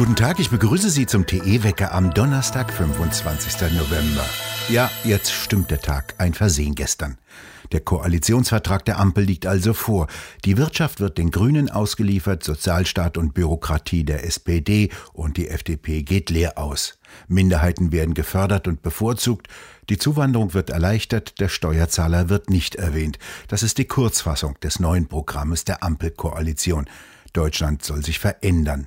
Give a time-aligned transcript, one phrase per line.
[0.00, 3.70] Guten Tag, ich begrüße Sie zum TE-Wecker am Donnerstag, 25.
[3.72, 4.24] November.
[4.70, 7.18] Ja, jetzt stimmt der Tag, ein Versehen gestern.
[7.72, 10.06] Der Koalitionsvertrag der Ampel liegt also vor.
[10.46, 16.30] Die Wirtschaft wird den Grünen ausgeliefert, Sozialstaat und Bürokratie der SPD und die FDP geht
[16.30, 16.98] leer aus.
[17.28, 19.48] Minderheiten werden gefördert und bevorzugt,
[19.90, 23.18] die Zuwanderung wird erleichtert, der Steuerzahler wird nicht erwähnt.
[23.48, 26.88] Das ist die Kurzfassung des neuen Programmes der Ampelkoalition.
[27.34, 28.86] Deutschland soll sich verändern.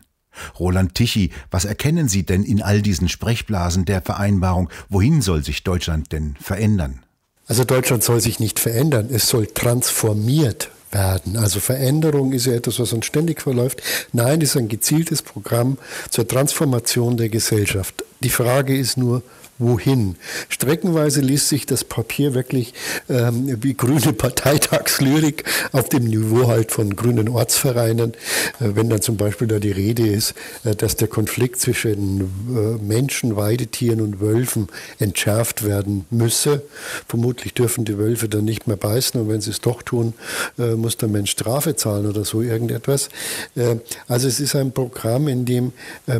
[0.60, 4.70] Roland Tichy, was erkennen Sie denn in all diesen Sprechblasen der Vereinbarung?
[4.90, 7.04] Wohin soll sich Deutschland denn verändern?
[7.48, 11.38] Also Deutschland soll sich nicht verändern, es soll transformiert werden.
[11.38, 13.82] Also Veränderung ist ja etwas, was uns ständig verläuft.
[14.14, 15.78] Nein, es ist ein gezieltes Programm
[16.10, 18.04] zur Transformation der Gesellschaft.
[18.22, 19.24] Die Frage ist nur,
[19.64, 20.16] wohin.
[20.50, 22.74] Streckenweise liest sich das Papier wirklich
[23.10, 28.16] ähm, wie grüne Parteitagslyrik auf dem Niveau halt von grünen Ortsvereinen, äh,
[28.60, 33.36] wenn dann zum Beispiel da die Rede ist, äh, dass der Konflikt zwischen äh, Menschen,
[33.36, 34.68] Weidetieren und Wölfen
[35.00, 36.64] entschärft werden müsse.
[37.08, 40.14] Vermutlich dürfen die Wölfe dann nicht mehr beißen und wenn sie es doch tun,
[40.60, 43.10] äh, muss der Mensch Strafe zahlen oder so irgendetwas.
[43.56, 45.74] Äh, also es ist ein Programm, in dem
[46.08, 46.20] äh,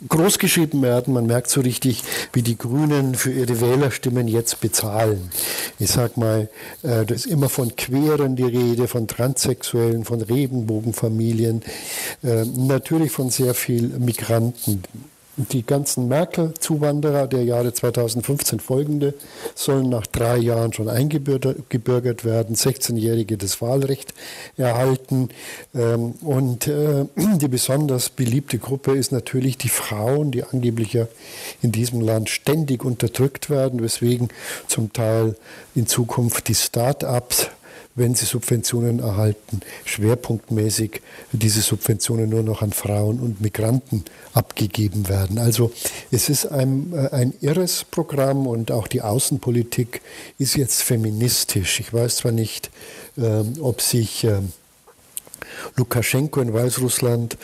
[0.00, 1.14] Minderheiten großgeschrieben werden.
[1.14, 5.30] Man merkt so richtig, wie die Grünen für ihre Wählerstimmen jetzt bezahlen.
[5.78, 6.48] Ich sag mal,
[6.82, 11.62] äh, da ist immer von Queren die Rede, von Transsexuellen, von Regenbogenfamilien,
[12.22, 14.82] äh, natürlich von sehr vielen Migranten.
[15.38, 19.14] Die ganzen Merkel-Zuwanderer der Jahre 2015 folgende
[19.54, 24.14] sollen nach drei Jahren schon eingebürgert werden, 16-Jährige das Wahlrecht
[24.56, 25.28] erhalten.
[25.76, 27.06] Ähm, und äh,
[27.40, 31.06] die besonders beliebte Gruppe ist natürlich die Frauen, die angeblich ja
[31.62, 34.30] in diesem Land ständig unterdrückt werden, weswegen
[34.66, 35.36] zum Teil
[35.76, 37.50] in Zukunft die Start-ups
[37.98, 45.38] wenn sie Subventionen erhalten, schwerpunktmäßig diese Subventionen nur noch an Frauen und Migranten abgegeben werden.
[45.38, 45.72] Also
[46.10, 50.00] es ist ein, äh, ein irres Programm und auch die Außenpolitik
[50.38, 51.80] ist jetzt feministisch.
[51.80, 52.70] Ich weiß zwar nicht,
[53.16, 54.52] ähm, ob sich ähm,
[55.76, 57.36] Lukaschenko in Weißrussland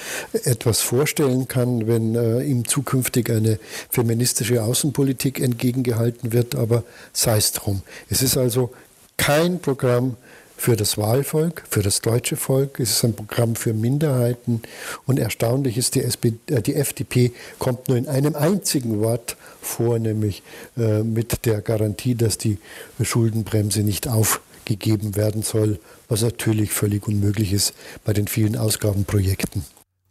[0.45, 3.59] etwas vorstellen kann, wenn äh, ihm zukünftig eine
[3.91, 7.83] feministische Außenpolitik entgegengehalten wird, aber sei es drum.
[8.09, 8.73] Es ist also
[9.17, 10.17] kein Programm
[10.57, 12.81] für das Wahlvolk, für das deutsche Volk.
[12.81, 14.63] Es ist ein Programm für Minderheiten.
[15.07, 19.99] Und erstaunlich ist, die, SPD, äh, die FDP kommt nur in einem einzigen Wort vor,
[19.99, 20.43] nämlich
[20.77, 22.59] äh, mit der Garantie, dass die
[23.03, 25.79] Schuldenbremse nicht aufgegeben werden soll,
[26.09, 29.65] was natürlich völlig unmöglich ist bei den vielen Ausgabenprojekten.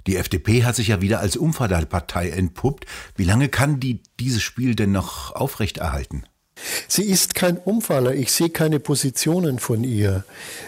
[0.05, 2.85] Die FDP hat sich ja wieder als Umverteilpartei entpuppt.
[3.15, 6.25] Wie lange kann die dieses Spiel denn noch aufrechterhalten?
[6.87, 8.13] Sie ist kein Umfaller.
[8.13, 10.23] Ich sehe keine Positionen von ihr.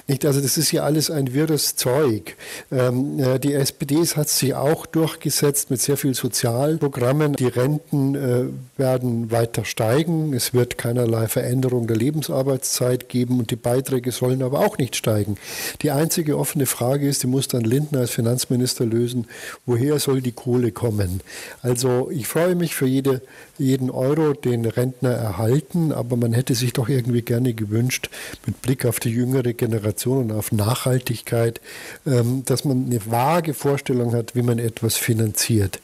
[0.07, 0.25] Nicht?
[0.25, 2.35] Also das ist ja alles ein wirres Zeug.
[2.71, 7.33] Ähm, äh, die SPD hat sich auch durchgesetzt mit sehr vielen Sozialprogrammen.
[7.33, 8.45] Die Renten äh,
[8.79, 10.33] werden weiter steigen.
[10.33, 15.37] Es wird keinerlei Veränderung der Lebensarbeitszeit geben und die Beiträge sollen aber auch nicht steigen.
[15.81, 19.27] Die einzige offene Frage ist, die muss dann Lindner als Finanzminister lösen,
[19.65, 21.21] woher soll die Kohle kommen?
[21.61, 23.21] Also ich freue mich für jede,
[23.57, 28.09] jeden Euro, den Rentner erhalten aber man hätte sich doch irgendwie gerne gewünscht,
[28.45, 31.61] mit Blick auf die jüngere Generation und auf Nachhaltigkeit,
[32.05, 35.79] ähm, dass man eine vage Vorstellung hat, wie man etwas finanziert.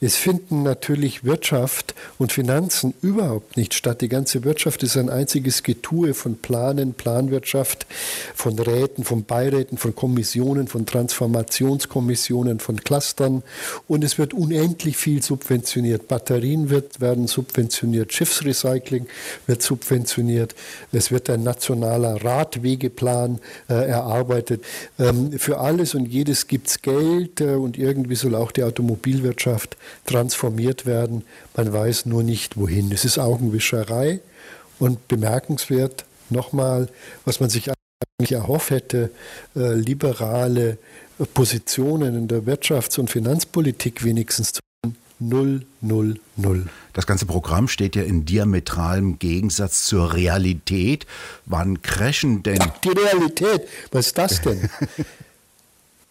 [0.00, 4.00] Es finden natürlich Wirtschaft und Finanzen überhaupt nicht statt.
[4.00, 7.86] Die ganze Wirtschaft ist ein einziges Getue von Planen, Planwirtschaft,
[8.34, 13.42] von Räten, von Beiräten, von Kommissionen, von Transformationskommissionen, von Clustern
[13.86, 16.08] und es wird unendlich viel subventioniert.
[16.08, 19.06] Batterien wird, werden subventioniert, Schiffsrecycling
[19.46, 20.54] wird subventioniert.
[20.92, 24.64] Es wird ein nationaler Radwegeplan äh, erarbeitet.
[24.98, 29.76] Ähm, für alles und jedes gibt es Geld äh, und irgendwie soll auch die Automobilwirtschaft
[30.06, 31.24] transformiert werden.
[31.56, 32.92] Man weiß nur nicht wohin.
[32.92, 34.20] Es ist Augenwischerei
[34.78, 36.88] und bemerkenswert nochmal,
[37.24, 37.70] was man sich
[38.18, 39.10] eigentlich erhofft hätte,
[39.54, 40.78] äh, liberale
[41.34, 44.60] Positionen in der Wirtschafts- und Finanzpolitik wenigstens zu
[45.18, 46.66] 0, 0, 0.
[46.92, 51.06] Das ganze Programm steht ja in diametralem Gegensatz zur Realität.
[51.46, 52.58] Wann crashen denn.
[52.60, 54.68] Ach, die Realität, was ist das denn?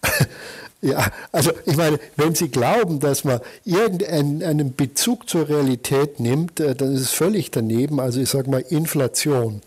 [0.81, 6.75] ja, also ich meine, wenn Sie glauben, dass man irgendeinen Bezug zur Realität nimmt, äh,
[6.75, 7.99] dann ist es völlig daneben.
[7.99, 9.61] Also ich sage mal Inflation.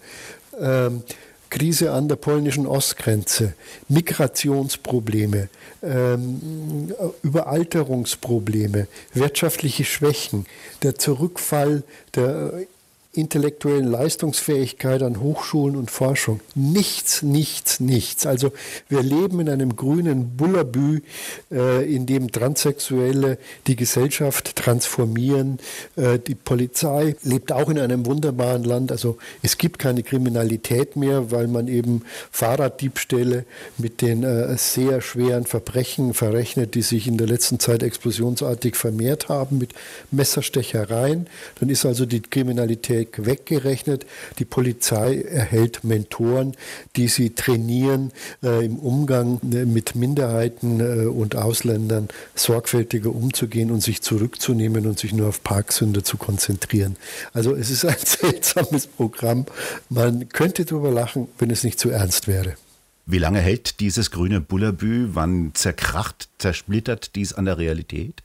[0.60, 1.02] Ähm,
[1.50, 3.54] Krise an der polnischen Ostgrenze,
[3.88, 5.48] Migrationsprobleme,
[5.82, 6.92] ähm,
[7.22, 10.46] Überalterungsprobleme, wirtschaftliche Schwächen,
[10.82, 11.82] der Zurückfall
[12.14, 12.52] der
[13.18, 16.40] intellektuellen Leistungsfähigkeit an Hochschulen und Forschung.
[16.54, 18.26] Nichts, nichts, nichts.
[18.26, 18.52] Also
[18.88, 21.00] wir leben in einem grünen Bullabü,
[21.50, 25.58] äh, in dem Transsexuelle die Gesellschaft transformieren.
[25.96, 28.92] Äh, die Polizei lebt auch in einem wunderbaren Land.
[28.92, 33.44] Also es gibt keine Kriminalität mehr, weil man eben Fahrraddiebstähle
[33.78, 39.28] mit den äh, sehr schweren Verbrechen verrechnet, die sich in der letzten Zeit explosionsartig vermehrt
[39.28, 39.74] haben mit
[40.12, 41.26] Messerstechereien.
[41.58, 44.06] Dann ist also die Kriminalität weggerechnet.
[44.38, 46.54] Die Polizei erhält Mentoren,
[46.96, 48.12] die sie trainieren,
[48.42, 54.98] äh, im Umgang äh, mit Minderheiten äh, und Ausländern sorgfältiger umzugehen und sich zurückzunehmen und
[54.98, 56.96] sich nur auf Parksünder zu konzentrieren.
[57.32, 59.46] Also es ist ein seltsames Programm.
[59.88, 62.54] Man könnte darüber lachen, wenn es nicht zu ernst wäre.
[63.10, 65.08] Wie lange hält dieses grüne Bullabü?
[65.14, 68.22] Wann zerkracht, zersplittert dies an der Realität?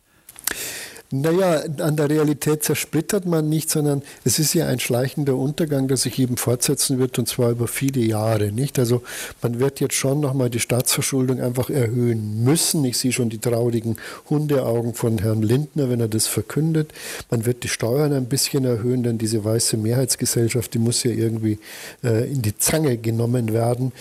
[1.15, 5.95] Naja, an der Realität zersplittert man nicht, sondern es ist ja ein schleichender Untergang, der
[5.95, 8.51] sich eben fortsetzen wird und zwar über viele Jahre.
[8.51, 8.80] Nicht?
[8.80, 9.04] Also
[9.44, 12.83] man wird jetzt schon nochmal die Staatsverschuldung einfach erhöhen müssen.
[12.83, 16.94] Ich sehe schon die traurigen Hundeaugen von Herrn Lindner, wenn er das verkündet.
[17.30, 21.59] Man wird die Steuern ein bisschen erhöhen, denn diese weiße Mehrheitsgesellschaft, die muss ja irgendwie
[22.04, 23.92] äh, in die Zange genommen werden.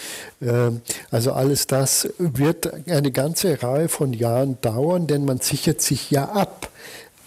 [0.41, 0.71] Äh,
[1.11, 6.25] also alles das wird eine ganze Reihe von Jahren dauern, denn man sichert sich ja
[6.25, 6.72] ab.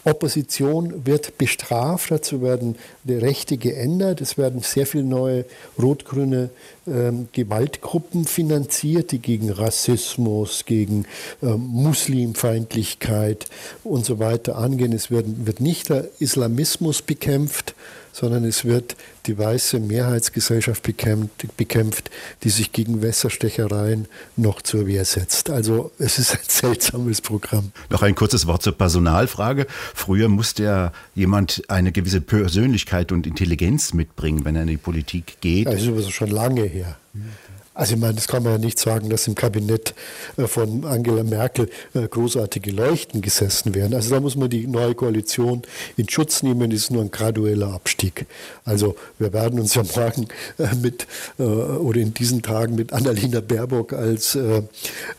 [0.05, 5.45] Opposition wird bestraft, dazu werden die Rechte geändert, es werden sehr viele neue
[5.81, 6.49] rot-grüne
[6.87, 11.05] ähm, Gewaltgruppen finanziert, die gegen Rassismus, gegen
[11.41, 13.45] ähm, Muslimfeindlichkeit
[13.83, 14.93] und so weiter angehen.
[14.93, 17.75] Es wird, wird nicht der Islamismus bekämpft,
[18.15, 18.95] sondern es wird
[19.25, 22.09] die weiße Mehrheitsgesellschaft bekämpft, bekämpft,
[22.43, 24.07] die sich gegen Wässerstechereien
[24.38, 25.49] noch zur Wehr setzt.
[25.49, 27.71] Also es ist ein seltsames Programm.
[27.89, 29.67] Noch ein kurzes Wort zur Personalfrage.
[29.93, 35.38] Früher musste ja jemand eine gewisse Persönlichkeit und Intelligenz mitbringen, wenn er in die Politik
[35.41, 35.67] geht.
[35.67, 36.75] Das ist schon lange her.
[36.75, 36.95] here.
[37.18, 37.30] Mm.
[37.75, 39.94] Also ich meine, das kann man ja nicht sagen, dass im Kabinett
[40.38, 43.94] äh, von Angela Merkel äh, großartige Leuchten gesessen wären.
[43.94, 45.62] Also da muss man die neue Koalition
[45.98, 48.27] in Schutz nehmen, das ist nur ein gradueller Abstieg.
[48.63, 50.27] Also wir werden uns ja morgen
[50.57, 51.06] äh, mit
[51.38, 54.38] oder in diesen Tagen mit Annalena Baerbock als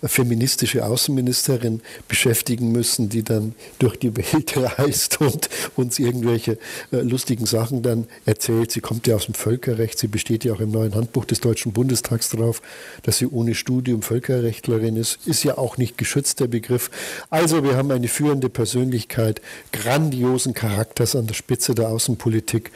[0.02, 6.58] feministische Außenministerin beschäftigen müssen, die dann durch die Welt reist und uns irgendwelche
[6.90, 8.72] lustigen Sachen dann erzählt.
[8.72, 11.72] Sie kommt ja aus dem Völkerrecht, sie besteht ja auch im neuen Handbuch des Deutschen
[11.72, 12.62] Bundestags drauf darauf,
[13.02, 15.26] dass sie ohne Studium Völkerrechtlerin ist.
[15.26, 16.90] Ist ja auch nicht geschützt, der Begriff.
[17.30, 19.40] Also wir haben eine führende Persönlichkeit,
[19.72, 22.70] grandiosen Charakters an der Spitze der Außenpolitik.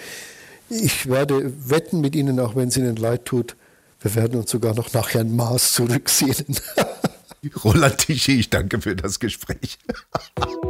[0.69, 3.57] Ich werde wetten mit Ihnen, auch wenn es Ihnen leid tut,
[4.03, 6.57] wir werden uns sogar noch nach Herrn Maas zurücksehen.
[7.65, 9.79] Roland Tichy, ich danke für das Gespräch.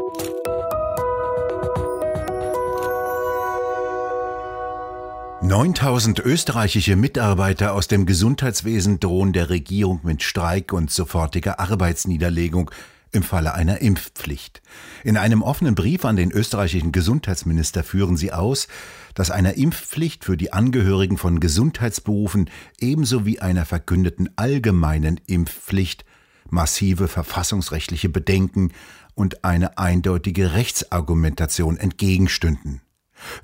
[5.43, 12.71] 9000 österreichische Mitarbeiter aus dem Gesundheitswesen drohen der Regierung mit Streik und sofortiger Arbeitsniederlegung
[13.11, 14.61] im Falle einer Impfpflicht.
[15.03, 18.69] In einem offenen Brief an den österreichischen Gesundheitsminister führen sie aus,
[19.15, 26.05] dass einer Impfpflicht für die Angehörigen von Gesundheitsberufen ebenso wie einer verkündeten allgemeinen Impfpflicht
[26.51, 28.73] massive verfassungsrechtliche Bedenken
[29.15, 32.83] und eine eindeutige Rechtsargumentation entgegenstünden.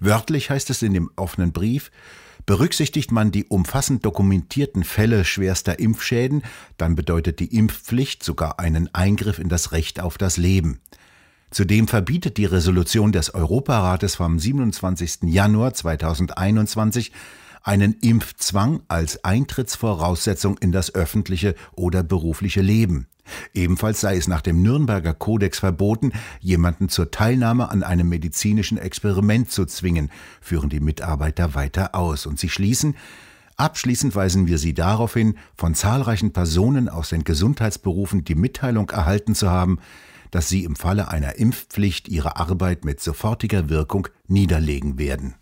[0.00, 1.90] Wörtlich heißt es in dem offenen Brief,
[2.46, 6.44] Berücksichtigt man die umfassend dokumentierten Fälle schwerster Impfschäden,
[6.78, 10.78] dann bedeutet die Impfpflicht sogar einen Eingriff in das Recht auf das Leben.
[11.50, 15.22] Zudem verbietet die Resolution des Europarates vom 27.
[15.24, 17.10] Januar 2021
[17.64, 23.08] einen Impfzwang als Eintrittsvoraussetzung in das öffentliche oder berufliche Leben.
[23.54, 29.50] Ebenfalls sei es nach dem Nürnberger Kodex verboten, jemanden zur Teilnahme an einem medizinischen Experiment
[29.50, 32.94] zu zwingen, führen die Mitarbeiter weiter aus und sie schließen,
[33.58, 39.34] Abschließend weisen wir Sie darauf hin, von zahlreichen Personen aus den Gesundheitsberufen die Mitteilung erhalten
[39.34, 39.78] zu haben,
[40.30, 45.36] dass sie im Falle einer Impfpflicht ihre Arbeit mit sofortiger Wirkung niederlegen werden.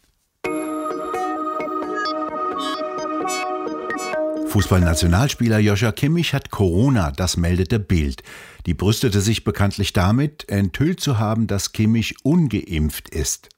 [4.55, 8.23] Fußballnationalspieler Joscha Kimmich hat Corona, das meldete Bild.
[8.67, 13.49] Die brüstete sich bekanntlich damit, enthüllt zu haben, dass Kimmich ungeimpft ist.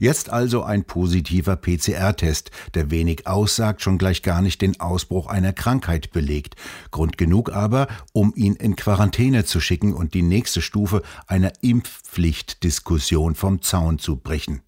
[0.00, 5.54] Jetzt also ein positiver PCR-Test, der wenig aussagt, schon gleich gar nicht den Ausbruch einer
[5.54, 6.56] Krankheit belegt.
[6.90, 13.34] Grund genug aber, um ihn in Quarantäne zu schicken und die nächste Stufe einer Impfpflichtdiskussion
[13.34, 14.60] vom Zaun zu brechen.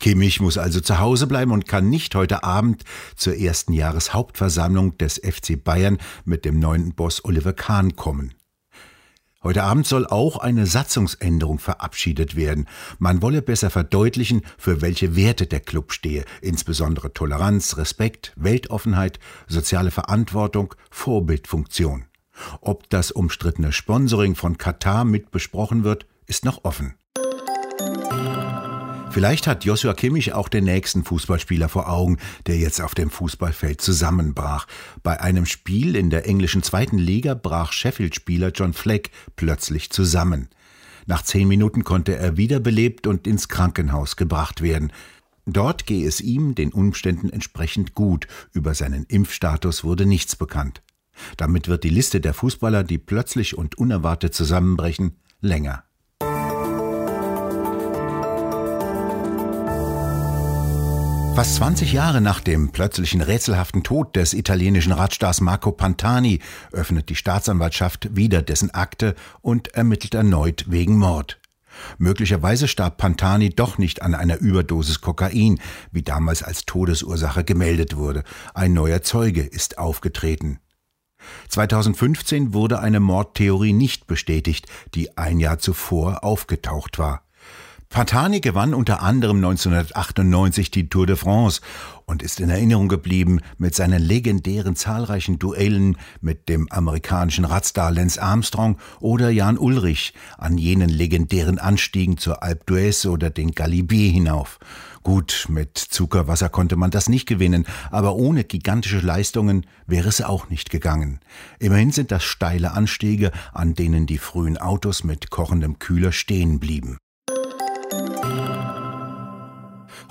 [0.00, 2.84] Kimmich muss also zu Hause bleiben und kann nicht heute Abend
[3.16, 8.34] zur ersten Jahreshauptversammlung des FC Bayern mit dem neuen Boss Oliver Kahn kommen.
[9.46, 12.66] Heute Abend soll auch eine Satzungsänderung verabschiedet werden.
[12.98, 19.92] Man wolle besser verdeutlichen, für welche Werte der Club stehe, insbesondere Toleranz, Respekt, Weltoffenheit, soziale
[19.92, 22.06] Verantwortung, Vorbildfunktion.
[22.60, 26.94] Ob das umstrittene Sponsoring von Katar mit besprochen wird, ist noch offen.
[29.16, 33.80] Vielleicht hat Joshua Kimmich auch den nächsten Fußballspieler vor Augen, der jetzt auf dem Fußballfeld
[33.80, 34.66] zusammenbrach.
[35.02, 40.50] Bei einem Spiel in der englischen zweiten Liga brach Sheffield-Spieler John Fleck plötzlich zusammen.
[41.06, 44.92] Nach zehn Minuten konnte er wiederbelebt und ins Krankenhaus gebracht werden.
[45.46, 48.28] Dort gehe es ihm den Umständen entsprechend gut.
[48.52, 50.82] Über seinen Impfstatus wurde nichts bekannt.
[51.38, 55.84] Damit wird die Liste der Fußballer, die plötzlich und unerwartet zusammenbrechen, länger.
[61.36, 66.40] Fast 20 Jahre nach dem plötzlichen rätselhaften Tod des italienischen Radstars Marco Pantani
[66.72, 71.38] öffnet die Staatsanwaltschaft wieder dessen Akte und ermittelt erneut wegen Mord.
[71.98, 75.60] Möglicherweise starb Pantani doch nicht an einer Überdosis Kokain,
[75.92, 78.24] wie damals als Todesursache gemeldet wurde.
[78.54, 80.60] Ein neuer Zeuge ist aufgetreten.
[81.50, 87.25] 2015 wurde eine Mordtheorie nicht bestätigt, die ein Jahr zuvor aufgetaucht war.
[87.88, 91.60] Pantani gewann unter anderem 1998 die Tour de France
[92.04, 98.20] und ist in Erinnerung geblieben mit seinen legendären zahlreichen Duellen mit dem amerikanischen Radstar Lance
[98.20, 104.58] Armstrong oder Jan Ulrich an jenen legendären Anstiegen zur Alpe d'Huez oder den Galibier hinauf.
[105.02, 110.50] Gut, mit Zuckerwasser konnte man das nicht gewinnen, aber ohne gigantische Leistungen wäre es auch
[110.50, 111.20] nicht gegangen.
[111.60, 116.98] Immerhin sind das steile Anstiege, an denen die frühen Autos mit kochendem Kühler stehen blieben.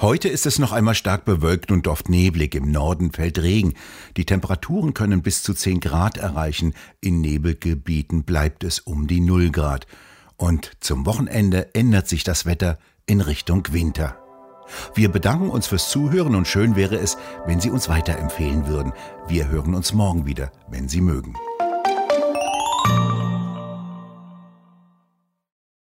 [0.02, 2.54] Heute ist es noch einmal stark bewölkt und oft neblig.
[2.54, 3.74] Im Norden fällt Regen.
[4.18, 6.74] Die Temperaturen können bis zu 10 Grad erreichen.
[7.00, 9.88] In Nebelgebieten bleibt es um die 0 Grad.
[10.36, 14.18] Und zum Wochenende ändert sich das Wetter in Richtung Winter.
[14.96, 18.92] Wir bedanken uns fürs Zuhören und schön wäre es, wenn Sie uns weiterempfehlen würden.
[19.28, 21.36] Wir hören uns morgen wieder, wenn Sie mögen.